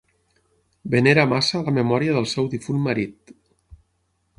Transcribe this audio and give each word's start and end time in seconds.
Venera 0.93 1.27
massa 1.35 1.63
la 1.69 1.75
memòria 1.77 2.19
del 2.19 2.29
seu 2.35 2.51
difunt 2.57 2.85
marit. 2.89 3.41